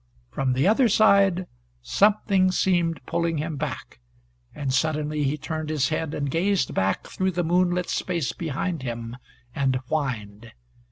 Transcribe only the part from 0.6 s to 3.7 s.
other side something seemed pulling him